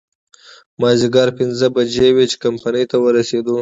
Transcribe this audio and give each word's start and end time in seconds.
مازديګر 0.79 1.27
پينځه 1.37 1.67
بجې 1.75 2.07
وې 2.15 2.25
چې 2.31 2.37
کمپنۍ 2.43 2.83
ته 2.91 2.97
ورسېدو. 3.03 3.55